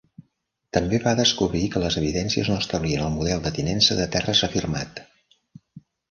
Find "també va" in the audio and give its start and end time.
0.75-1.11